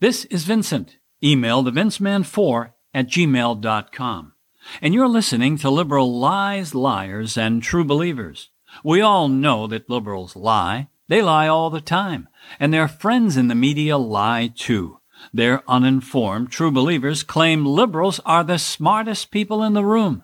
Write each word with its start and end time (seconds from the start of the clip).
This 0.00 0.26
is 0.26 0.44
Vincent. 0.44 0.98
Email 1.24 1.64
the 1.64 1.72
Vinceman4 1.72 2.70
at 2.94 3.08
gmail.com. 3.08 4.32
And 4.80 4.94
you're 4.94 5.08
listening 5.08 5.58
to 5.58 5.70
Liberal 5.70 6.20
Lies, 6.20 6.72
Liars, 6.72 7.36
and 7.36 7.60
True 7.60 7.82
Believers. 7.82 8.50
We 8.84 9.00
all 9.00 9.26
know 9.26 9.66
that 9.66 9.90
liberals 9.90 10.36
lie. 10.36 10.86
They 11.08 11.20
lie 11.20 11.48
all 11.48 11.68
the 11.68 11.80
time. 11.80 12.28
And 12.60 12.72
their 12.72 12.86
friends 12.86 13.36
in 13.36 13.48
the 13.48 13.56
media 13.56 13.98
lie 13.98 14.52
too. 14.54 15.00
Their 15.32 15.64
uninformed 15.68 16.52
true 16.52 16.70
believers 16.70 17.24
claim 17.24 17.66
liberals 17.66 18.20
are 18.24 18.44
the 18.44 18.58
smartest 18.58 19.32
people 19.32 19.64
in 19.64 19.72
the 19.72 19.84
room. 19.84 20.22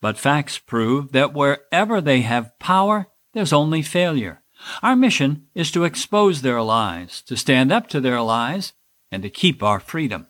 But 0.00 0.16
facts 0.16 0.56
prove 0.56 1.12
that 1.12 1.34
wherever 1.34 2.00
they 2.00 2.22
have 2.22 2.58
power, 2.58 3.08
there's 3.34 3.52
only 3.52 3.82
failure. 3.82 4.40
Our 4.82 4.96
mission 4.96 5.46
is 5.54 5.70
to 5.72 5.84
expose 5.84 6.40
their 6.40 6.62
lies, 6.62 7.20
to 7.26 7.36
stand 7.36 7.70
up 7.70 7.86
to 7.88 8.00
their 8.00 8.22
lies, 8.22 8.72
and 9.10 9.22
to 9.22 9.30
keep 9.30 9.62
our 9.62 9.80
freedom. 9.80 10.26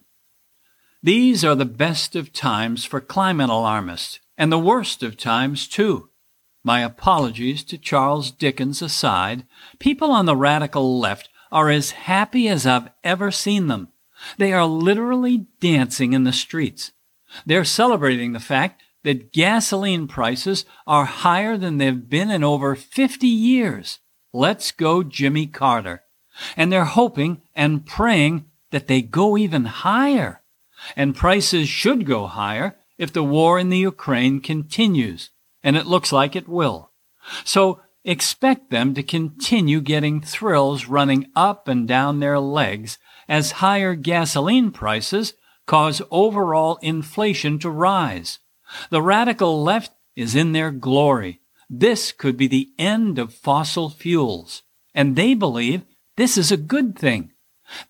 These 1.02 1.44
are 1.44 1.54
the 1.54 1.64
best 1.64 2.14
of 2.14 2.32
times 2.32 2.84
for 2.84 3.00
climate 3.00 3.50
alarmists, 3.50 4.20
and 4.36 4.52
the 4.52 4.58
worst 4.58 5.02
of 5.02 5.16
times, 5.16 5.66
too. 5.66 6.10
My 6.62 6.80
apologies 6.80 7.64
to 7.64 7.78
Charles 7.78 8.30
Dickens 8.30 8.82
aside, 8.82 9.46
people 9.78 10.10
on 10.10 10.26
the 10.26 10.36
radical 10.36 10.98
left 10.98 11.30
are 11.50 11.70
as 11.70 11.92
happy 11.92 12.48
as 12.48 12.66
I've 12.66 12.90
ever 13.02 13.30
seen 13.30 13.68
them. 13.68 13.88
They 14.36 14.52
are 14.52 14.66
literally 14.66 15.46
dancing 15.60 16.12
in 16.12 16.24
the 16.24 16.32
streets. 16.32 16.92
They're 17.46 17.64
celebrating 17.64 18.32
the 18.32 18.40
fact 18.40 18.82
that 19.02 19.32
gasoline 19.32 20.06
prices 20.06 20.66
are 20.86 21.06
higher 21.06 21.56
than 21.56 21.78
they've 21.78 22.08
been 22.08 22.30
in 22.30 22.44
over 22.44 22.74
50 22.74 23.26
years. 23.26 23.98
Let's 24.32 24.70
go 24.70 25.02
Jimmy 25.02 25.46
Carter. 25.46 26.02
And 26.56 26.70
they're 26.70 26.84
hoping 26.84 27.40
and 27.54 27.86
praying 27.86 28.44
that 28.70 28.86
they 28.86 29.02
go 29.02 29.36
even 29.36 29.64
higher. 29.64 30.42
And 30.96 31.16
prices 31.16 31.68
should 31.68 32.06
go 32.06 32.26
higher 32.26 32.78
if 32.98 33.12
the 33.12 33.22
war 33.22 33.58
in 33.58 33.68
the 33.68 33.78
Ukraine 33.78 34.40
continues. 34.40 35.30
And 35.62 35.76
it 35.76 35.86
looks 35.86 36.12
like 36.12 36.34
it 36.34 36.48
will. 36.48 36.90
So 37.44 37.80
expect 38.04 38.70
them 38.70 38.94
to 38.94 39.02
continue 39.02 39.80
getting 39.80 40.20
thrills 40.20 40.86
running 40.86 41.26
up 41.36 41.68
and 41.68 41.86
down 41.86 42.20
their 42.20 42.40
legs 42.40 42.98
as 43.28 43.52
higher 43.52 43.94
gasoline 43.94 44.70
prices 44.70 45.34
cause 45.66 46.02
overall 46.10 46.78
inflation 46.82 47.58
to 47.58 47.70
rise. 47.70 48.38
The 48.90 49.02
radical 49.02 49.62
left 49.62 49.92
is 50.16 50.34
in 50.34 50.52
their 50.52 50.70
glory. 50.70 51.40
This 51.68 52.10
could 52.10 52.36
be 52.36 52.48
the 52.48 52.70
end 52.78 53.18
of 53.18 53.34
fossil 53.34 53.90
fuels. 53.90 54.62
And 54.94 55.14
they 55.14 55.34
believe 55.34 55.82
this 56.16 56.36
is 56.36 56.50
a 56.50 56.56
good 56.56 56.98
thing. 56.98 57.32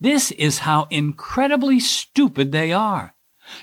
This 0.00 0.30
is 0.32 0.60
how 0.60 0.86
incredibly 0.90 1.80
stupid 1.80 2.52
they 2.52 2.72
are. 2.72 3.14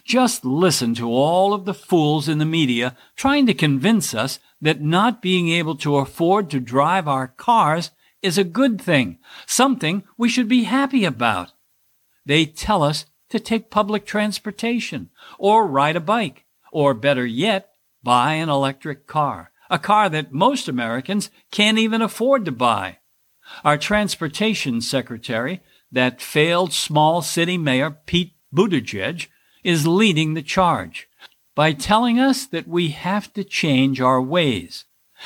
Just 0.04 0.44
listen 0.44 0.96
to 0.96 1.10
all 1.10 1.54
of 1.54 1.66
the 1.66 1.74
fools 1.74 2.28
in 2.28 2.40
the 2.40 2.46
media 2.46 2.98
trying 3.16 3.46
to 3.46 3.54
convince 3.54 4.14
us 4.14 4.40
that 4.60 4.82
not 4.82 5.22
being 5.22 5.50
able 5.50 5.76
to 5.76 5.98
afford 5.98 6.50
to 6.50 6.60
drive 6.60 7.08
our 7.08 7.28
cars 7.28 7.92
is 8.22 8.38
a 8.38 8.44
good 8.44 8.82
thing, 8.82 9.20
something 9.46 10.04
we 10.18 10.28
should 10.30 10.48
be 10.48 10.64
happy 10.64 11.06
about. 11.06 11.54
They 12.26 12.46
tell 12.46 12.84
us 12.84 13.06
to 13.30 13.40
take 13.40 13.70
public 13.70 14.06
transportation 14.06 15.10
or 15.38 15.68
ride 15.68 15.96
a 15.96 16.02
bike 16.02 16.46
or 16.72 16.94
better 16.94 17.26
yet, 17.26 17.70
buy 18.04 18.34
an 18.34 18.50
electric 18.50 19.08
car, 19.08 19.52
a 19.70 19.80
car 19.80 20.10
that 20.10 20.34
most 20.34 20.68
Americans 20.68 21.30
can't 21.52 21.78
even 21.78 22.02
afford 22.02 22.46
to 22.46 22.52
buy. 22.52 22.98
Our 23.64 23.78
transportation 23.78 24.82
secretary, 24.82 25.62
that 25.92 26.22
failed 26.22 26.74
small 26.74 27.22
city 27.22 27.58
mayor 27.58 27.92
Pete 28.06 28.34
Buttigieg, 28.54 29.28
is 29.64 29.88
leading 29.88 30.34
the 30.34 30.42
charge 30.42 31.10
by 31.56 31.74
telling 31.74 32.20
us 32.20 32.46
that 32.46 32.68
we 32.68 32.90
have 32.90 33.34
to 33.34 33.44
change 33.44 34.00
our 34.00 34.22
ways, 34.22 34.86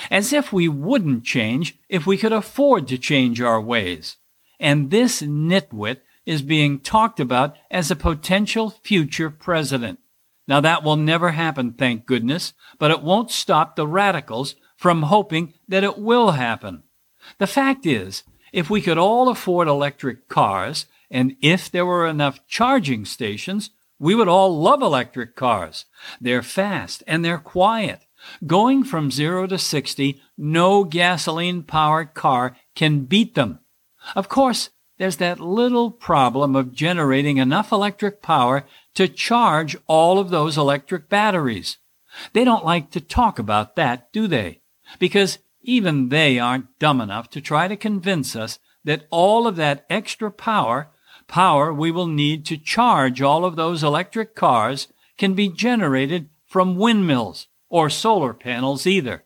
as 0.09 0.33
if 0.33 0.51
we 0.51 0.67
wouldn't 0.67 1.23
change 1.23 1.77
if 1.89 2.07
we 2.07 2.17
could 2.17 2.33
afford 2.33 2.87
to 2.87 2.97
change 2.97 3.41
our 3.41 3.61
ways. 3.61 4.17
And 4.59 4.89
this 4.89 5.21
nitwit 5.21 5.97
is 6.25 6.41
being 6.41 6.79
talked 6.79 7.19
about 7.19 7.57
as 7.69 7.91
a 7.91 7.95
potential 7.95 8.69
future 8.69 9.29
president. 9.29 9.99
Now, 10.47 10.61
that 10.61 10.83
will 10.83 10.95
never 10.95 11.31
happen, 11.31 11.73
thank 11.73 12.05
goodness, 12.05 12.53
but 12.79 12.91
it 12.91 13.01
won't 13.01 13.31
stop 13.31 13.75
the 13.75 13.87
radicals 13.87 14.55
from 14.75 15.03
hoping 15.03 15.53
that 15.67 15.83
it 15.83 15.97
will 15.97 16.31
happen. 16.31 16.83
The 17.37 17.47
fact 17.47 17.85
is, 17.85 18.23
if 18.51 18.69
we 18.69 18.81
could 18.81 18.97
all 18.97 19.29
afford 19.29 19.67
electric 19.67 20.27
cars, 20.27 20.85
and 21.09 21.35
if 21.41 21.69
there 21.69 21.85
were 21.85 22.07
enough 22.07 22.45
charging 22.47 23.05
stations, 23.05 23.71
we 23.99 24.15
would 24.15 24.27
all 24.27 24.59
love 24.59 24.81
electric 24.81 25.35
cars. 25.35 25.85
They're 26.19 26.41
fast 26.41 27.03
and 27.05 27.23
they're 27.23 27.37
quiet. 27.37 28.05
Going 28.45 28.83
from 28.83 29.11
0 29.11 29.47
to 29.47 29.57
60, 29.57 30.21
no 30.37 30.83
gasoline 30.83 31.63
powered 31.63 32.13
car 32.13 32.55
can 32.75 33.05
beat 33.05 33.35
them. 33.35 33.59
Of 34.15 34.29
course, 34.29 34.69
there's 34.97 35.17
that 35.17 35.39
little 35.39 35.91
problem 35.91 36.55
of 36.55 36.73
generating 36.73 37.37
enough 37.37 37.71
electric 37.71 38.21
power 38.21 38.65
to 38.95 39.07
charge 39.07 39.75
all 39.87 40.19
of 40.19 40.29
those 40.29 40.57
electric 40.57 41.09
batteries. 41.09 41.77
They 42.33 42.43
don't 42.43 42.65
like 42.65 42.91
to 42.91 43.01
talk 43.01 43.39
about 43.39 43.75
that, 43.75 44.11
do 44.11 44.27
they? 44.27 44.61
Because 44.99 45.39
even 45.63 46.09
they 46.09 46.39
aren't 46.39 46.77
dumb 46.79 47.01
enough 47.01 47.29
to 47.31 47.41
try 47.41 47.67
to 47.67 47.75
convince 47.75 48.35
us 48.35 48.59
that 48.83 49.05
all 49.09 49.47
of 49.47 49.55
that 49.55 49.85
extra 49.89 50.31
power, 50.31 50.89
power 51.27 51.73
we 51.73 51.91
will 51.91 52.07
need 52.07 52.45
to 52.45 52.57
charge 52.57 53.21
all 53.21 53.45
of 53.45 53.55
those 53.55 53.83
electric 53.83 54.35
cars, 54.35 54.87
can 55.17 55.33
be 55.33 55.49
generated 55.49 56.29
from 56.45 56.75
windmills 56.75 57.47
or 57.69 57.89
solar 57.89 58.33
panels 58.33 58.87
either. 58.87 59.23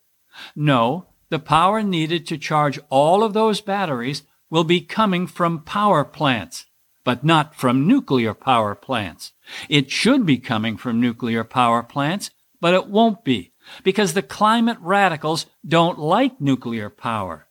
No, 0.55 1.07
the 1.29 1.39
power 1.39 1.81
needed 1.81 2.27
to 2.27 2.37
charge 2.37 2.79
all 2.89 3.23
of 3.23 3.33
those 3.33 3.61
batteries 3.61 4.23
will 4.49 4.63
be 4.63 4.81
coming 4.81 5.25
from 5.25 5.63
power 5.63 6.03
plants, 6.03 6.65
but 7.03 7.23
not 7.23 7.55
from 7.55 7.87
nuclear 7.87 8.33
power 8.33 8.75
plants. 8.75 9.31
It 9.69 9.89
should 9.89 10.25
be 10.25 10.37
coming 10.37 10.77
from 10.77 11.01
nuclear 11.01 11.43
power 11.43 11.81
plants, 11.81 12.29
but 12.61 12.73
it 12.73 12.87
won't 12.87 13.23
be 13.23 13.53
because 13.83 14.13
the 14.13 14.21
climate 14.21 14.77
radicals 14.81 15.45
don't 15.67 15.99
like 15.99 16.39
nuclear 16.39 16.89
power. 16.89 17.47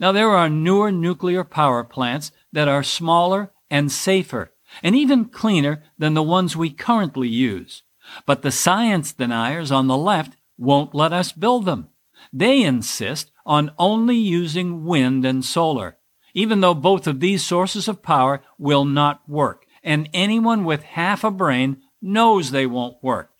Now, 0.00 0.12
there 0.12 0.30
are 0.30 0.48
newer 0.48 0.90
nuclear 0.90 1.44
power 1.44 1.84
plants 1.84 2.32
that 2.52 2.68
are 2.68 2.82
smaller 2.82 3.52
and 3.70 3.92
safer, 3.92 4.52
and 4.82 4.96
even 4.96 5.26
cleaner 5.26 5.82
than 5.98 6.14
the 6.14 6.22
ones 6.22 6.56
we 6.56 6.70
currently 6.70 7.28
use. 7.28 7.82
But 8.26 8.42
the 8.42 8.50
science 8.50 9.12
deniers 9.12 9.70
on 9.70 9.86
the 9.86 9.96
left 9.96 10.36
won't 10.56 10.94
let 10.94 11.12
us 11.12 11.32
build 11.32 11.64
them. 11.64 11.88
They 12.32 12.62
insist 12.62 13.30
on 13.46 13.72
only 13.78 14.16
using 14.16 14.84
wind 14.84 15.24
and 15.24 15.44
solar, 15.44 15.98
even 16.34 16.60
though 16.60 16.74
both 16.74 17.06
of 17.06 17.20
these 17.20 17.44
sources 17.44 17.88
of 17.88 18.02
power 18.02 18.42
will 18.58 18.84
not 18.84 19.28
work, 19.28 19.64
and 19.82 20.08
anyone 20.12 20.64
with 20.64 20.82
half 20.82 21.24
a 21.24 21.30
brain 21.30 21.82
knows 22.02 22.50
they 22.50 22.66
won't 22.66 23.02
work. 23.02 23.30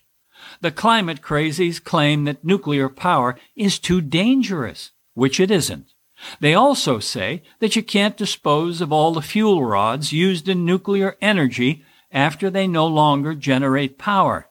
The 0.61 0.71
climate 0.71 1.23
crazies 1.23 1.83
claim 1.83 2.25
that 2.25 2.45
nuclear 2.45 2.89
power 2.89 3.37
is 3.55 3.79
too 3.79 4.01
dangerous, 4.01 4.91
which 5.15 5.39
it 5.39 5.51
isn't. 5.51 5.93
They 6.41 6.55
also 6.55 6.99
say 6.99 7.43
that 7.61 7.77
you 7.77 7.83
can't 7.83 8.17
dispose 8.17 8.81
of 8.81 8.93
all 8.93 9.13
the 9.13 9.23
fuel 9.23 9.65
rods 9.65 10.13
used 10.13 10.49
in 10.49 10.65
nuclear 10.65 11.17
energy 11.21 11.85
after 12.11 12.51
they 12.51 12.67
no 12.67 12.87
longer 12.87 13.35
generate 13.35 13.99
power. 13.99 14.49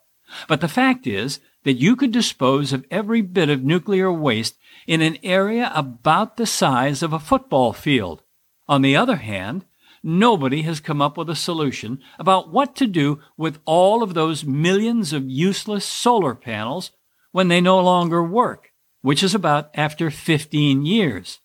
But 0.47 0.61
the 0.61 0.69
fact 0.69 1.05
is 1.07 1.39
that 1.63 1.73
you 1.73 1.95
could 1.97 2.11
dispose 2.11 2.71
of 2.71 2.85
every 2.89 3.21
bit 3.21 3.49
of 3.49 3.63
nuclear 3.63 4.11
waste 4.11 4.57
in 4.85 5.01
an 5.01 5.17
area 5.23 5.71
about 5.75 6.37
the 6.37 6.45
size 6.45 7.03
of 7.03 7.11
a 7.11 7.19
football 7.19 7.73
field. 7.73 8.21
On 8.69 8.81
the 8.81 8.95
other 8.95 9.17
hand, 9.17 9.65
nobody 10.03 10.61
has 10.63 10.79
come 10.79 11.01
up 11.01 11.17
with 11.17 11.29
a 11.29 11.35
solution 11.35 11.99
about 12.19 12.51
what 12.51 12.75
to 12.75 12.87
do 12.87 13.19
with 13.37 13.59
all 13.65 14.03
of 14.03 14.13
those 14.13 14.45
millions 14.45 15.13
of 15.13 15.29
useless 15.29 15.85
solar 15.85 16.35
panels 16.35 16.91
when 17.31 17.47
they 17.47 17.61
no 17.61 17.79
longer 17.79 18.23
work, 18.23 18.71
which 19.01 19.23
is 19.23 19.35
about 19.35 19.69
after 19.73 20.09
15 20.09 20.85
years. 20.85 21.39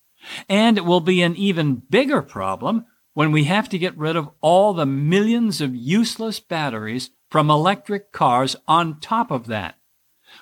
And 0.47 0.77
it 0.77 0.85
will 0.85 1.01
be 1.01 1.21
an 1.21 1.35
even 1.35 1.83
bigger 1.89 2.21
problem 2.21 2.85
when 3.13 3.31
we 3.31 3.43
have 3.43 3.69
to 3.69 3.77
get 3.77 3.97
rid 3.97 4.15
of 4.15 4.29
all 4.41 4.73
the 4.73 4.85
millions 4.85 5.61
of 5.61 5.75
useless 5.75 6.39
batteries 6.39 7.11
from 7.29 7.49
electric 7.49 8.11
cars 8.11 8.55
on 8.67 8.99
top 8.99 9.31
of 9.31 9.47
that. 9.47 9.75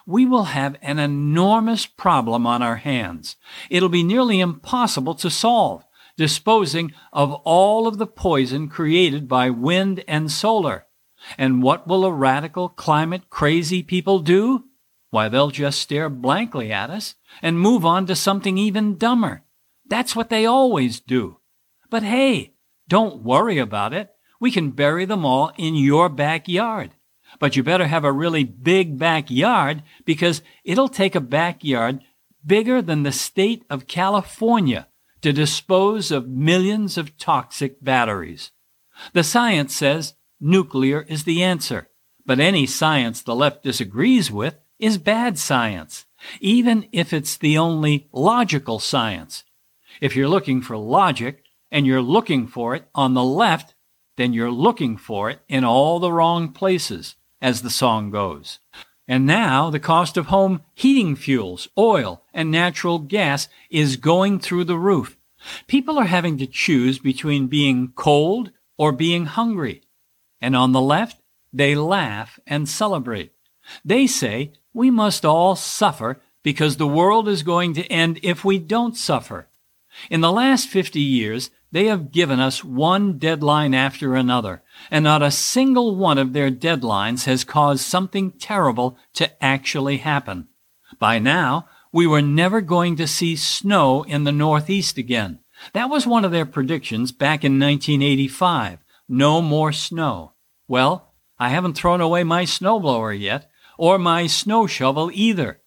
We 0.05 0.25
will 0.25 0.45
have 0.45 0.77
an 0.81 0.99
enormous 0.99 1.85
problem 1.85 2.47
on 2.47 2.61
our 2.61 2.77
hands. 2.77 3.35
It'll 3.69 3.89
be 3.89 4.03
nearly 4.03 4.39
impossible 4.39 5.15
to 5.15 5.29
solve 5.29 5.83
disposing 6.17 6.93
of 7.11 7.33
all 7.43 7.87
of 7.87 7.97
the 7.97 8.07
poison 8.07 8.67
created 8.67 9.27
by 9.27 9.49
wind 9.49 10.03
and 10.07 10.31
solar. 10.31 10.85
And 11.37 11.61
what 11.61 11.87
will 11.87 12.05
a 12.05 12.11
radical 12.11 12.69
climate 12.69 13.29
crazy 13.29 13.83
people 13.83 14.19
do? 14.19 14.65
Why, 15.09 15.27
they'll 15.27 15.51
just 15.51 15.81
stare 15.81 16.09
blankly 16.09 16.71
at 16.71 16.89
us 16.89 17.15
and 17.41 17.59
move 17.59 17.85
on 17.85 18.05
to 18.07 18.15
something 18.15 18.57
even 18.57 18.97
dumber. 18.97 19.43
That's 19.87 20.15
what 20.15 20.29
they 20.29 20.45
always 20.45 20.99
do. 20.99 21.39
But 21.89 22.03
hey, 22.03 22.53
don't 22.87 23.23
worry 23.23 23.57
about 23.57 23.93
it. 23.93 24.09
We 24.39 24.51
can 24.51 24.71
bury 24.71 25.05
them 25.05 25.25
all 25.25 25.51
in 25.57 25.75
your 25.75 26.09
backyard. 26.09 26.91
But 27.39 27.55
you 27.55 27.63
better 27.63 27.87
have 27.87 28.03
a 28.03 28.11
really 28.11 28.43
big 28.43 28.97
backyard 28.97 29.83
because 30.05 30.41
it'll 30.63 30.89
take 30.89 31.15
a 31.15 31.21
backyard 31.21 32.01
bigger 32.45 32.81
than 32.81 33.03
the 33.03 33.11
state 33.11 33.63
of 33.69 33.87
California 33.87 34.87
to 35.21 35.31
dispose 35.31 36.11
of 36.11 36.27
millions 36.27 36.97
of 36.97 37.17
toxic 37.17 37.83
batteries. 37.83 38.51
The 39.13 39.23
science 39.23 39.75
says 39.75 40.15
nuclear 40.39 41.01
is 41.07 41.23
the 41.23 41.43
answer, 41.43 41.89
but 42.25 42.39
any 42.39 42.65
science 42.65 43.21
the 43.21 43.35
left 43.35 43.63
disagrees 43.63 44.31
with 44.31 44.59
is 44.79 44.97
bad 44.97 45.37
science, 45.37 46.05
even 46.39 46.87
if 46.91 47.13
it's 47.13 47.37
the 47.37 47.57
only 47.57 48.07
logical 48.11 48.79
science. 48.79 49.43
If 49.99 50.15
you're 50.15 50.27
looking 50.27 50.61
for 50.61 50.77
logic 50.77 51.43
and 51.71 51.85
you're 51.85 52.01
looking 52.01 52.47
for 52.47 52.75
it 52.75 52.87
on 52.95 53.13
the 53.13 53.23
left, 53.23 53.75
then 54.17 54.33
you're 54.33 54.51
looking 54.51 54.97
for 54.97 55.29
it 55.29 55.39
in 55.47 55.63
all 55.63 55.99
the 55.99 56.11
wrong 56.11 56.51
places, 56.51 57.15
as 57.41 57.61
the 57.61 57.69
song 57.69 58.11
goes. 58.11 58.59
And 59.07 59.25
now 59.25 59.69
the 59.69 59.79
cost 59.79 60.17
of 60.17 60.27
home 60.27 60.61
heating 60.73 61.15
fuels, 61.15 61.67
oil, 61.77 62.23
and 62.33 62.51
natural 62.51 62.99
gas 62.99 63.47
is 63.69 63.97
going 63.97 64.39
through 64.39 64.65
the 64.65 64.77
roof. 64.77 65.17
People 65.67 65.97
are 65.97 66.05
having 66.05 66.37
to 66.37 66.47
choose 66.47 66.99
between 66.99 67.47
being 67.47 67.93
cold 67.95 68.51
or 68.77 68.91
being 68.91 69.25
hungry. 69.25 69.81
And 70.39 70.55
on 70.55 70.71
the 70.71 70.81
left, 70.81 71.21
they 71.51 71.75
laugh 71.75 72.39
and 72.47 72.69
celebrate. 72.69 73.33
They 73.83 74.07
say 74.07 74.53
we 74.73 74.89
must 74.89 75.25
all 75.25 75.55
suffer 75.55 76.21
because 76.43 76.77
the 76.77 76.87
world 76.87 77.27
is 77.27 77.43
going 77.43 77.73
to 77.75 77.85
end 77.87 78.19
if 78.23 78.43
we 78.43 78.57
don't 78.59 78.97
suffer. 78.97 79.47
In 80.09 80.21
the 80.21 80.31
last 80.31 80.67
50 80.67 80.99
years, 80.99 81.51
they 81.71 81.85
have 81.85 82.11
given 82.11 82.39
us 82.39 82.63
one 82.63 83.17
deadline 83.17 83.73
after 83.73 84.15
another, 84.15 84.61
and 84.89 85.03
not 85.03 85.21
a 85.21 85.31
single 85.31 85.95
one 85.95 86.17
of 86.17 86.33
their 86.33 86.51
deadlines 86.51 87.25
has 87.25 87.43
caused 87.45 87.81
something 87.81 88.31
terrible 88.31 88.97
to 89.13 89.43
actually 89.43 89.97
happen. 89.97 90.47
By 90.99 91.19
now, 91.19 91.67
we 91.93 92.05
were 92.05 92.21
never 92.21 92.61
going 92.61 92.97
to 92.97 93.07
see 93.07 93.35
snow 93.35 94.03
in 94.03 94.25
the 94.25 94.31
Northeast 94.31 94.97
again. 94.97 95.39
That 95.73 95.89
was 95.89 96.05
one 96.05 96.25
of 96.25 96.31
their 96.31 96.45
predictions 96.45 97.11
back 97.11 97.43
in 97.43 97.59
1985. 97.59 98.79
No 99.07 99.41
more 99.41 99.71
snow. 99.71 100.33
Well, 100.67 101.13
I 101.39 101.49
haven't 101.49 101.73
thrown 101.73 102.01
away 102.01 102.23
my 102.23 102.43
snowblower 102.43 103.17
yet, 103.17 103.49
or 103.77 103.97
my 103.97 104.27
snow 104.27 104.67
shovel 104.67 105.09
either. 105.13 105.61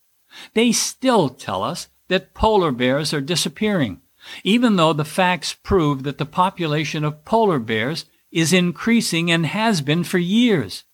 They 0.52 0.72
still 0.72 1.28
tell 1.28 1.62
us 1.62 1.88
that 2.08 2.34
polar 2.34 2.72
bears 2.72 3.14
are 3.14 3.20
disappearing 3.20 4.00
even 4.42 4.76
though 4.76 4.92
the 4.92 5.04
facts 5.04 5.52
prove 5.52 6.02
that 6.02 6.18
the 6.18 6.26
population 6.26 7.04
of 7.04 7.24
polar 7.24 7.58
bears 7.58 8.06
is 8.30 8.52
increasing 8.52 9.30
and 9.30 9.46
has 9.46 9.80
been 9.80 10.04
for 10.04 10.18
years. 10.18 10.84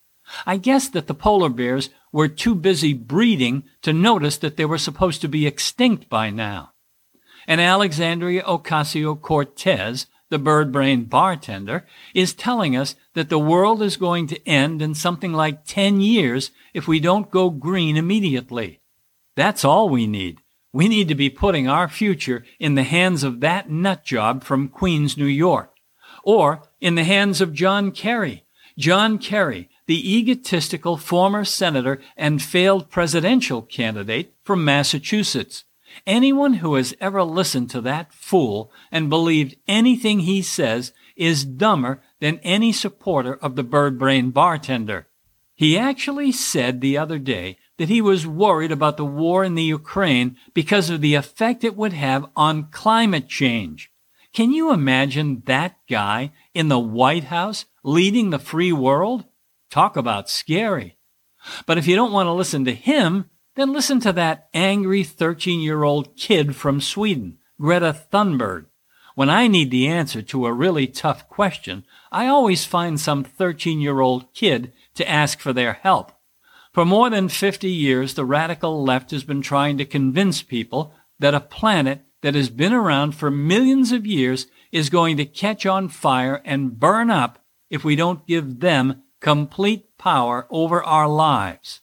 I 0.47 0.59
guess 0.59 0.88
that 0.88 1.06
the 1.06 1.15
polar 1.15 1.49
bears 1.49 1.91
were 2.12 2.29
too 2.29 2.55
busy 2.55 2.93
breeding 2.93 3.65
to 3.82 3.93
notice 3.93 4.37
that 4.38 4.56
they 4.56 4.65
were 4.65 4.79
supposed 4.79 5.21
to 5.23 5.29
be 5.29 5.47
extinct 5.47 6.09
by 6.09 6.31
now. 6.31 6.73
And 7.47 7.61
Alexandria 7.61 8.43
Ocasio 8.43 9.21
Cortez, 9.21 10.06
the 10.29 10.38
bird 10.38 10.71
brain 10.71 11.05
bartender, 11.05 11.87
is 12.15 12.35
telling 12.35 12.77
us 12.77 12.94
that 13.15 13.29
the 13.29 13.38
world 13.38 13.82
is 13.82 13.97
going 13.97 14.27
to 14.29 14.49
end 14.49 14.82
in 14.82 14.94
something 14.94 15.32
like 15.32 15.65
10 15.65 16.00
years 16.00 16.50
if 16.75 16.87
we 16.87 17.00
don't 17.00 17.31
go 17.31 17.50
green 17.50 17.97
immediately. 17.97 18.81
That's 19.35 19.65
all 19.65 19.88
we 19.88 20.06
need. 20.06 20.43
We 20.72 20.88
need 20.88 21.08
to 21.08 21.14
be 21.14 21.31
putting 21.31 21.69
our 21.69 21.88
future 21.88 22.44
in 22.58 22.76
the 22.76 22.84
hands 22.84 23.25
of 23.25 23.40
that 23.40 23.70
nut 23.70 24.05
job 24.05 24.44
from 24.44 24.69
Queens, 24.69 25.17
New 25.17 25.26
York, 25.26 25.75
or 26.22 26.62
in 26.81 26.94
the 26.94 27.05
hands 27.05 27.40
of 27.40 27.52
John 27.52 27.90
Kerry. 27.90 28.44
John 28.78 29.19
Kerry, 29.19 29.69
the 29.87 30.17
egotistical 30.17 30.96
former 30.96 31.44
senator 31.44 32.00
and 32.17 32.40
failed 32.40 32.88
presidential 32.88 33.62
candidate 33.62 34.32
from 34.44 34.64
Massachusetts. 34.64 35.64
Anyone 36.06 36.55
who 36.55 36.76
has 36.76 36.94
ever 37.00 37.25
listened 37.25 37.69
to 37.70 37.81
that 37.81 38.14
fool 38.14 38.70
and 38.93 39.11
believed 39.11 39.56
anything 39.67 40.20
he 40.20 40.40
says 40.40 40.93
is 41.17 41.44
dumber 41.44 42.00
than 42.20 42.38
any 42.44 42.70
supporter 42.70 43.34
of 43.34 43.56
the 43.56 43.64
bird 43.64 43.99
brain 43.99 44.31
bartender. 44.31 45.08
He 45.56 45.76
actually 45.76 46.32
said 46.32 46.81
the 46.81 46.96
other 46.96 47.19
day 47.19 47.58
that 47.81 47.88
he 47.88 48.03
was 48.03 48.27
worried 48.27 48.71
about 48.71 48.99
the 48.99 49.06
war 49.06 49.43
in 49.43 49.55
the 49.55 49.62
Ukraine 49.62 50.37
because 50.53 50.91
of 50.91 51.00
the 51.00 51.15
effect 51.15 51.65
it 51.65 51.75
would 51.75 51.94
have 51.94 52.27
on 52.37 52.69
climate 52.71 53.27
change. 53.27 53.91
Can 54.35 54.53
you 54.53 54.71
imagine 54.71 55.43
that 55.47 55.79
guy 55.88 56.31
in 56.53 56.69
the 56.69 56.79
White 56.79 57.25
House 57.25 57.65
leading 57.82 58.29
the 58.29 58.38
free 58.38 58.71
world? 58.71 59.25
Talk 59.71 59.97
about 59.97 60.29
scary. 60.29 60.99
But 61.65 61.79
if 61.79 61.87
you 61.87 61.97
don't 61.97 62.12
want 62.12 62.27
to 62.27 62.35
listen 62.35 62.67
to 62.67 62.75
him, 62.75 63.31
then 63.56 63.73
listen 63.73 63.99
to 64.00 64.12
that 64.12 64.50
angry 64.53 65.03
13 65.03 65.61
year 65.61 65.82
old 65.82 66.19
kid 66.19 66.55
from 66.55 66.82
Sweden, 66.82 67.38
Greta 67.59 67.99
Thunberg. 68.12 68.67
When 69.15 69.31
I 69.31 69.47
need 69.47 69.71
the 69.71 69.88
answer 69.88 70.21
to 70.21 70.44
a 70.44 70.53
really 70.53 70.87
tough 70.87 71.31
question, 71.31 71.87
I 72.12 72.27
always 72.27 72.67
find 72.67 73.00
some 73.00 73.25
13 73.25 73.81
year 73.81 74.00
old 74.00 74.35
kid 74.35 74.75
to 74.97 75.09
ask 75.09 75.41
for 75.41 75.55
their 75.55 75.73
help. 75.73 76.12
For 76.72 76.84
more 76.84 77.11
than 77.11 77.28
50 77.28 77.69
years, 77.69 78.14
the 78.14 78.25
radical 78.25 78.84
left 78.84 79.11
has 79.11 79.25
been 79.25 79.43
trying 79.43 79.76
to 79.78 79.84
convince 79.84 80.43
people 80.43 80.94
that 81.19 81.34
a 81.34 81.40
planet 81.40 82.02
that 82.22 82.34
has 82.34 82.49
been 82.49 82.72
around 82.72 83.12
for 83.12 83.31
millions 83.31 83.90
of 83.93 84.06
years 84.06 84.46
is 84.70 84.88
going 84.88 85.17
to 85.17 85.25
catch 85.25 85.67
on 85.67 85.88
fire 85.88 86.40
and 86.44 86.78
burn 86.78 87.11
up 87.11 87.44
if 87.70 87.84
we 87.84 87.96
don't 87.96 88.26
give 88.26 88.61
them 88.61 89.02
complete 89.20 89.96
power 89.99 90.46
over 90.50 90.82
our 90.82 91.08
lives. 91.08 91.81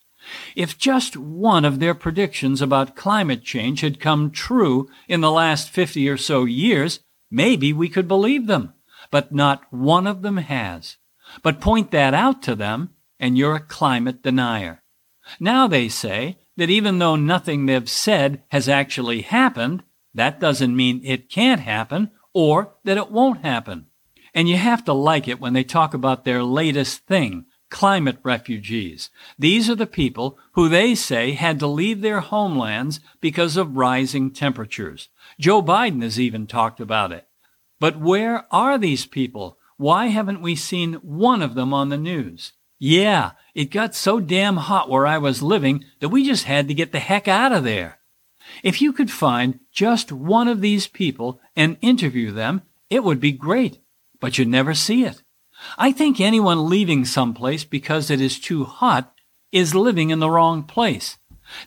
If 0.56 0.78
just 0.78 1.18
one 1.18 1.66
of 1.66 1.80
their 1.80 1.94
predictions 1.94 2.62
about 2.62 2.96
climate 2.96 3.44
change 3.44 3.82
had 3.82 4.00
come 4.00 4.32
true 4.32 4.90
in 5.08 5.22
the 5.22 5.32
last 5.32 5.70
50 5.70 6.08
or 6.10 6.18
so 6.18 6.46
years, 6.46 7.00
maybe 7.30 7.72
we 7.74 7.90
could 7.90 8.08
believe 8.08 8.48
them. 8.48 8.74
But 9.12 9.34
not 9.34 9.64
one 9.70 10.08
of 10.08 10.22
them 10.22 10.38
has. 10.38 10.98
But 11.44 11.62
point 11.62 11.92
that 11.92 12.14
out 12.14 12.42
to 12.44 12.56
them, 12.56 12.92
and 13.20 13.38
you're 13.38 13.56
a 13.56 13.60
climate 13.60 14.22
denier. 14.22 14.84
Now 15.40 15.68
they 15.68 15.90
say 15.90 16.38
that 16.56 16.70
even 16.70 17.00
though 17.00 17.16
nothing 17.16 17.66
they've 17.66 17.90
said 17.90 18.44
has 18.50 18.68
actually 18.68 19.22
happened, 19.22 19.84
that 20.14 20.40
doesn't 20.40 20.76
mean 20.76 21.02
it 21.04 21.30
can't 21.30 21.62
happen 21.62 22.12
or 22.34 22.76
that 22.84 22.98
it 22.98 23.12
won't 23.12 23.44
happen. 23.44 23.88
And 24.34 24.48
you 24.48 24.58
have 24.58 24.84
to 24.86 24.94
like 24.94 25.28
it 25.28 25.40
when 25.40 25.54
they 25.54 25.64
talk 25.64 25.94
about 25.94 26.26
their 26.26 26.44
latest 26.44 27.06
thing, 27.06 27.46
climate 27.70 28.18
refugees. 28.24 29.10
These 29.38 29.70
are 29.70 29.76
the 29.76 29.88
people 29.88 30.38
who 30.54 30.70
they 30.70 30.96
say 30.96 31.32
had 31.32 31.60
to 31.60 31.68
leave 31.68 32.02
their 32.02 32.20
homelands 32.20 33.00
because 33.22 33.58
of 33.58 33.78
rising 33.78 34.32
temperatures. 34.32 35.10
Joe 35.40 35.62
Biden 35.62 36.02
has 36.04 36.20
even 36.20 36.48
talked 36.48 36.80
about 36.80 37.12
it. 37.12 37.28
But 37.80 38.00
where 38.00 38.46
are 38.52 38.78
these 38.78 39.06
people? 39.06 39.58
Why 39.78 40.08
haven't 40.08 40.42
we 40.42 40.56
seen 40.56 40.94
one 40.96 41.42
of 41.42 41.54
them 41.54 41.74
on 41.74 41.90
the 41.90 41.98
news? 41.98 42.54
Yeah, 42.80 43.32
it 43.56 43.72
got 43.72 43.96
so 43.96 44.20
damn 44.20 44.58
hot 44.58 44.90
where 44.90 45.08
I 45.08 45.18
was 45.18 45.42
living 45.42 45.84
that 46.00 46.10
we 46.10 46.26
just 46.26 46.44
had 46.44 46.68
to 46.68 46.74
get 46.74 46.92
the 46.92 47.00
heck 47.00 47.28
out 47.28 47.52
of 47.52 47.64
there. 47.64 48.00
If 48.64 48.82
you 48.82 48.94
could 48.94 49.12
find 49.12 49.60
just 49.72 50.12
one 50.12 50.48
of 50.48 50.62
these 50.62 50.88
people 50.88 51.42
and 51.56 51.78
interview 51.82 52.32
them, 52.32 52.62
it 52.90 53.04
would 53.04 53.20
be 53.20 53.32
great, 53.32 53.80
but 54.20 54.38
you'd 54.38 54.48
never 54.48 54.74
see 54.74 55.04
it. 55.04 55.24
I 55.78 55.92
think 55.92 56.20
anyone 56.20 56.70
leaving 56.70 57.04
someplace 57.04 57.64
because 57.64 58.12
it 58.12 58.22
is 58.22 58.40
too 58.40 58.64
hot 58.64 59.14
is 59.52 59.74
living 59.74 60.12
in 60.12 60.20
the 60.20 60.30
wrong 60.30 60.64
place. 60.64 61.18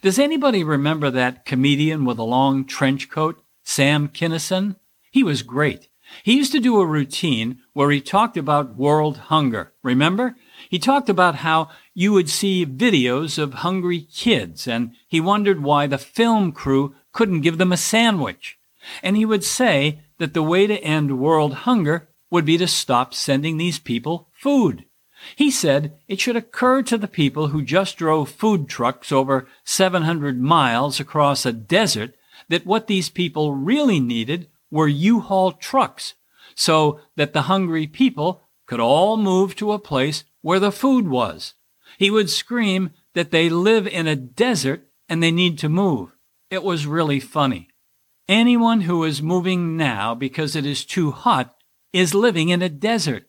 Does 0.01 0.17
anybody 0.17 0.63
remember 0.63 1.09
that 1.11 1.45
comedian 1.45 2.05
with 2.05 2.19
a 2.19 2.23
long 2.23 2.65
trench 2.65 3.09
coat, 3.09 3.43
Sam 3.63 4.07
Kinison? 4.07 4.77
He 5.11 5.23
was 5.23 5.41
great. 5.41 5.89
He 6.23 6.37
used 6.37 6.51
to 6.51 6.59
do 6.59 6.79
a 6.79 6.85
routine 6.85 7.59
where 7.73 7.91
he 7.91 8.01
talked 8.01 8.37
about 8.37 8.75
world 8.75 9.17
hunger. 9.17 9.73
Remember? 9.83 10.35
He 10.69 10.79
talked 10.79 11.09
about 11.09 11.35
how 11.35 11.69
you 11.93 12.13
would 12.13 12.29
see 12.29 12.65
videos 12.65 13.37
of 13.37 13.55
hungry 13.55 14.01
kids, 14.01 14.67
and 14.67 14.91
he 15.07 15.19
wondered 15.19 15.63
why 15.63 15.87
the 15.87 15.97
film 15.97 16.51
crew 16.51 16.95
couldn't 17.11 17.41
give 17.41 17.57
them 17.57 17.71
a 17.71 17.77
sandwich. 17.77 18.57
And 19.03 19.17
he 19.17 19.25
would 19.25 19.43
say 19.43 19.99
that 20.17 20.33
the 20.33 20.43
way 20.43 20.67
to 20.67 20.83
end 20.83 21.19
world 21.19 21.53
hunger 21.53 22.09
would 22.29 22.45
be 22.45 22.57
to 22.57 22.67
stop 22.67 23.13
sending 23.13 23.57
these 23.57 23.79
people 23.79 24.29
food. 24.31 24.85
He 25.35 25.51
said 25.51 25.97
it 26.07 26.19
should 26.19 26.35
occur 26.35 26.81
to 26.83 26.97
the 26.97 27.07
people 27.07 27.47
who 27.47 27.61
just 27.61 27.97
drove 27.97 28.29
food 28.29 28.67
trucks 28.67 29.11
over 29.11 29.47
700 29.63 30.41
miles 30.41 30.99
across 30.99 31.45
a 31.45 31.53
desert 31.53 32.15
that 32.49 32.65
what 32.65 32.87
these 32.87 33.09
people 33.09 33.53
really 33.53 33.99
needed 33.99 34.47
were 34.71 34.87
U-Haul 34.87 35.51
trucks 35.51 36.15
so 36.55 36.99
that 37.15 37.33
the 37.33 37.43
hungry 37.43 37.85
people 37.85 38.41
could 38.65 38.79
all 38.79 39.17
move 39.17 39.55
to 39.57 39.73
a 39.73 39.79
place 39.79 40.23
where 40.41 40.59
the 40.59 40.71
food 40.71 41.07
was. 41.07 41.53
He 41.97 42.09
would 42.09 42.29
scream 42.29 42.91
that 43.13 43.31
they 43.31 43.49
live 43.49 43.85
in 43.85 44.07
a 44.07 44.15
desert 44.15 44.87
and 45.09 45.21
they 45.21 45.31
need 45.31 45.59
to 45.59 45.69
move. 45.69 46.15
It 46.49 46.63
was 46.63 46.85
really 46.85 47.19
funny. 47.19 47.67
Anyone 48.27 48.81
who 48.81 49.03
is 49.03 49.21
moving 49.21 49.75
now 49.75 50.15
because 50.15 50.55
it 50.55 50.65
is 50.65 50.85
too 50.85 51.11
hot 51.11 51.55
is 51.91 52.13
living 52.13 52.49
in 52.49 52.61
a 52.61 52.69
desert. 52.69 53.27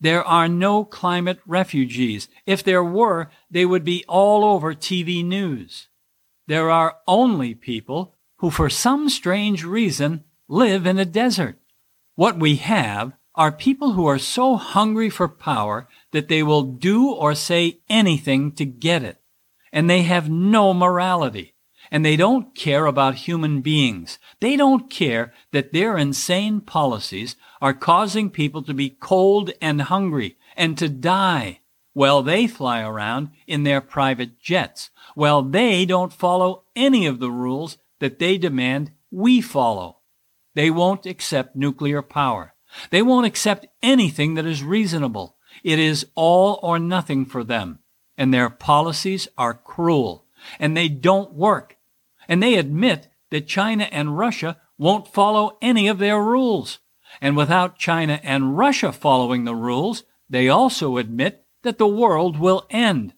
There 0.00 0.24
are 0.24 0.48
no 0.48 0.84
climate 0.84 1.40
refugees. 1.46 2.28
If 2.44 2.62
there 2.62 2.84
were, 2.84 3.30
they 3.50 3.64
would 3.64 3.84
be 3.84 4.04
all 4.06 4.44
over 4.44 4.74
TV 4.74 5.24
news. 5.24 5.88
There 6.46 6.68
are 6.68 6.96
only 7.08 7.54
people 7.54 8.16
who, 8.38 8.50
for 8.50 8.68
some 8.68 9.08
strange 9.08 9.64
reason, 9.64 10.24
live 10.48 10.86
in 10.86 10.98
a 10.98 11.04
desert. 11.04 11.58
What 12.14 12.38
we 12.38 12.56
have 12.56 13.12
are 13.34 13.50
people 13.50 13.92
who 13.92 14.06
are 14.06 14.18
so 14.18 14.56
hungry 14.56 15.10
for 15.10 15.28
power 15.28 15.88
that 16.12 16.28
they 16.28 16.42
will 16.42 16.62
do 16.62 17.10
or 17.10 17.34
say 17.34 17.80
anything 17.88 18.52
to 18.52 18.64
get 18.64 19.02
it. 19.02 19.18
And 19.72 19.90
they 19.90 20.02
have 20.02 20.30
no 20.30 20.72
morality. 20.72 21.54
And 21.90 22.04
they 22.04 22.16
don't 22.16 22.54
care 22.54 22.86
about 22.86 23.26
human 23.26 23.60
beings. 23.60 24.18
They 24.40 24.56
don't 24.56 24.88
care 24.88 25.32
that 25.52 25.72
their 25.72 25.98
insane 25.98 26.60
policies 26.60 27.36
are 27.60 27.74
causing 27.74 28.30
people 28.30 28.62
to 28.62 28.74
be 28.74 28.90
cold 28.90 29.50
and 29.60 29.82
hungry 29.82 30.36
and 30.56 30.78
to 30.78 30.88
die 30.88 31.60
while 31.92 32.22
they 32.22 32.46
fly 32.46 32.82
around 32.82 33.30
in 33.46 33.62
their 33.62 33.80
private 33.80 34.40
jets, 34.40 34.90
while 35.14 35.42
they 35.42 35.84
don't 35.84 36.12
follow 36.12 36.64
any 36.74 37.06
of 37.06 37.20
the 37.20 37.30
rules 37.30 37.78
that 38.00 38.18
they 38.18 38.36
demand 38.36 38.90
we 39.10 39.40
follow. 39.40 39.98
They 40.54 40.70
won't 40.70 41.06
accept 41.06 41.56
nuclear 41.56 42.02
power. 42.02 42.54
They 42.90 43.02
won't 43.02 43.26
accept 43.26 43.66
anything 43.82 44.34
that 44.34 44.46
is 44.46 44.62
reasonable. 44.62 45.36
It 45.62 45.78
is 45.78 46.06
all 46.14 46.58
or 46.62 46.78
nothing 46.78 47.24
for 47.26 47.44
them. 47.44 47.80
And 48.16 48.32
their 48.32 48.50
policies 48.50 49.28
are 49.36 49.54
cruel. 49.54 50.26
And 50.58 50.76
they 50.76 50.88
don't 50.88 51.34
work. 51.34 51.76
And 52.28 52.42
they 52.42 52.54
admit 52.54 53.08
that 53.30 53.46
China 53.46 53.88
and 53.90 54.16
Russia 54.16 54.58
won't 54.78 55.12
follow 55.12 55.58
any 55.60 55.88
of 55.88 55.98
their 55.98 56.20
rules. 56.20 56.78
And 57.20 57.36
without 57.36 57.78
China 57.78 58.20
and 58.22 58.56
Russia 58.56 58.92
following 58.92 59.44
the 59.44 59.54
rules, 59.54 60.04
they 60.28 60.48
also 60.48 60.96
admit 60.96 61.44
that 61.62 61.78
the 61.78 61.86
world 61.86 62.38
will 62.38 62.66
end. 62.70 63.14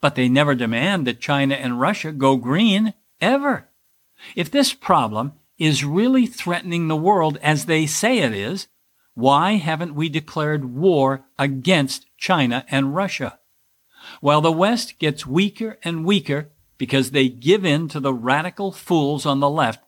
But 0.00 0.14
they 0.14 0.28
never 0.28 0.54
demand 0.54 1.06
that 1.06 1.20
China 1.20 1.54
and 1.54 1.80
Russia 1.80 2.12
go 2.12 2.36
green, 2.36 2.94
ever. 3.20 3.68
If 4.34 4.50
this 4.50 4.72
problem 4.72 5.32
is 5.58 5.84
really 5.84 6.26
threatening 6.26 6.88
the 6.88 6.96
world 6.96 7.38
as 7.42 7.66
they 7.66 7.86
say 7.86 8.18
it 8.18 8.32
is, 8.32 8.68
why 9.14 9.52
haven't 9.52 9.94
we 9.94 10.08
declared 10.08 10.74
war 10.74 11.24
against 11.38 12.06
China 12.18 12.64
and 12.70 12.94
Russia? 12.94 13.38
While 14.20 14.40
the 14.40 14.52
West 14.52 14.98
gets 14.98 15.26
weaker 15.26 15.78
and 15.82 16.04
weaker 16.04 16.50
because 16.78 17.10
they 17.10 17.28
give 17.28 17.64
in 17.64 17.88
to 17.88 18.00
the 18.00 18.12
radical 18.12 18.72
fools 18.72 19.24
on 19.24 19.40
the 19.40 19.50
left, 19.50 19.82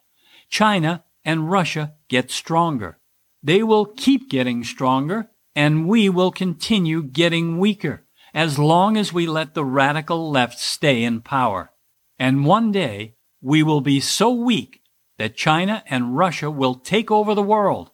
China 0.49 1.05
and 1.25 1.51
Russia 1.51 1.95
get 2.09 2.31
stronger. 2.31 2.99
They 3.43 3.63
will 3.63 3.85
keep 3.85 4.31
getting 4.31 4.65
stronger, 4.65 5.31
and 5.55 5.87
we 5.87 6.09
will 6.09 6.33
continue 6.33 7.03
getting 7.03 7.59
weaker 7.59 8.05
as 8.35 8.59
long 8.59 8.97
as 8.97 9.13
we 9.13 9.27
let 9.27 9.55
the 9.55 9.65
radical 9.65 10.31
left 10.31 10.59
stay 10.59 11.05
in 11.05 11.21
power. 11.21 11.71
And 12.19 12.45
one 12.45 12.73
day, 12.73 13.15
we 13.41 13.63
will 13.63 13.81
be 13.81 14.01
so 14.01 14.31
weak 14.31 14.81
that 15.19 15.37
China 15.37 15.83
and 15.87 16.17
Russia 16.17 16.51
will 16.51 16.75
take 16.75 17.11
over 17.11 17.35
the 17.35 17.43
world. 17.43 17.91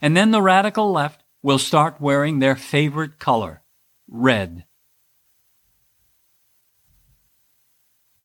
And 0.00 0.16
then 0.16 0.30
the 0.30 0.42
radical 0.42 0.90
left 0.90 1.22
will 1.42 1.58
start 1.58 2.00
wearing 2.00 2.38
their 2.38 2.56
favorite 2.56 3.18
color, 3.18 3.62
red. 4.08 4.64